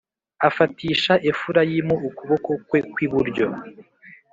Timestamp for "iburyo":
3.05-3.47